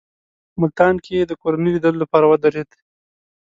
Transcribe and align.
ملتان 0.61 0.95
کې 1.03 1.11
یې 1.17 1.23
د 1.27 1.31
کورنۍ 1.41 1.69
لیدلو 1.73 1.99
لپاره 2.03 2.25
ودرېد. 2.27 2.69